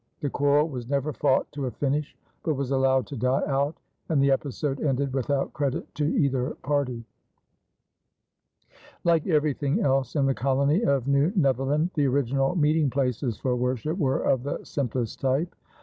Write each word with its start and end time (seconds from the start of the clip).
The 0.21 0.31
quarrel 0.31 0.67
was 0.67 0.89
never 0.89 1.13
fought 1.13 1.51
to 1.51 1.67
a 1.67 1.71
finish 1.71 2.17
but 2.41 2.55
was 2.55 2.71
allowed 2.71 3.05
to 3.05 3.15
die 3.15 3.43
out, 3.45 3.75
and 4.09 4.19
the 4.19 4.31
episode 4.31 4.79
ended 4.81 5.13
without 5.13 5.53
credit 5.53 5.93
to 5.93 6.05
either 6.17 6.55
party. 6.63 7.05
Like 9.03 9.27
everything 9.27 9.81
else 9.81 10.15
in 10.15 10.25
the 10.25 10.33
colony 10.33 10.81
of 10.83 11.07
New 11.07 11.31
Netherland, 11.35 11.91
the 11.93 12.07
original 12.07 12.55
meeting 12.55 12.89
places 12.89 13.37
for 13.37 13.55
worship 13.55 13.95
were 13.95 14.23
of 14.23 14.41
the 14.41 14.63
simplest 14.65 15.21
type. 15.21 15.53